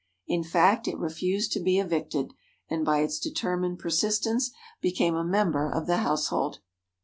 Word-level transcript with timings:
In 0.25 0.43
fact, 0.43 0.87
it 0.87 0.97
refused 0.97 1.51
to 1.51 1.59
be 1.59 1.77
evicted, 1.77 2.33
and 2.67 2.83
by 2.83 3.01
its 3.01 3.19
determined 3.19 3.77
persistence 3.77 4.49
became 4.81 5.13
a 5.15 5.23
member 5.23 5.69
of 5.71 5.85
the 5.85 5.97
household. 5.97 6.57